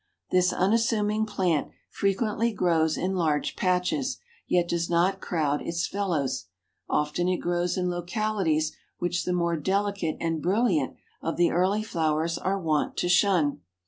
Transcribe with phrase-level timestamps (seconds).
[0.31, 6.45] This unassuming plant frequently grows in large patches, yet does not crowd its fellows;
[6.89, 12.39] often it grows in localities which the more delicate and brilliant of the early flowers
[12.39, 13.61] are wont to shun.